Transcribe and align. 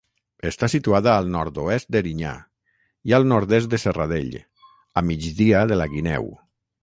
Està 0.51 0.67
situada 0.73 1.11
al 1.15 1.27
nord-oest 1.35 1.89
d'Erinyà 1.95 2.31
i 3.11 3.13
al 3.17 3.29
nord-est 3.33 3.71
de 3.75 3.81
Serradell, 3.85 4.33
a 5.03 5.07
migdia 5.11 5.61
de 5.73 5.79
la 5.83 5.91
Guineu. 5.95 6.27